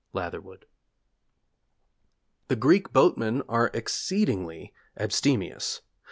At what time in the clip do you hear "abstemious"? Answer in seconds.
4.97-5.83